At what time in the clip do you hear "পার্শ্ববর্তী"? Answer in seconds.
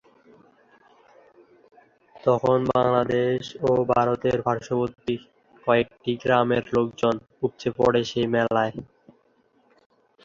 4.47-5.15